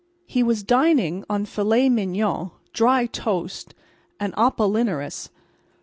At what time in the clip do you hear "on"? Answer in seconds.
1.29-1.45